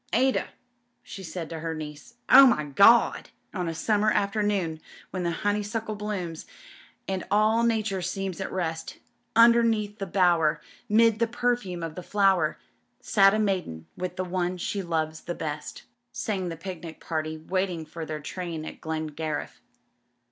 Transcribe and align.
*Ada,' 0.13 0.47
she 1.03 1.21
said 1.21 1.47
to 1.51 1.59
her 1.59 1.75
niece... 1.75 2.15
Oh, 2.27 2.47
my 2.47 2.63
Gawdl'*... 2.65 3.25
■i 3.27 3.29
On 3.53 3.67
a 3.69 3.75
summer 3.75 4.09
afternoon, 4.09 4.81
when 5.11 5.21
the 5.21 5.29
honeysuckle 5.45 5.93
blooms, 5.93 6.47
And 7.07 7.23
all 7.29 7.61
Nature 7.61 8.01
seems 8.01 8.41
at 8.41 8.51
rest, 8.51 8.97
Underneath 9.35 9.99
the 9.99 10.07
bower, 10.07 10.59
'mid 10.89 11.19
the 11.19 11.27
perfume 11.27 11.83
of 11.83 11.93
the 11.93 12.01
flower, 12.01 12.57
Sat 12.99 13.35
a 13.35 13.37
maiden 13.37 13.85
with 13.95 14.15
the 14.15 14.25
one 14.25 14.57
she 14.57 14.81
loves 14.81 15.21
the 15.21 15.35
best" 15.35 15.83
sang 16.11 16.49
the 16.49 16.57
picnio 16.57 16.99
party 16.99 17.37
waiting 17.37 17.85
for 17.85 18.03
their 18.03 18.19
train 18.21 18.65
at 18.65 18.81
Glen 18.81 19.05
gariff. 19.11 19.61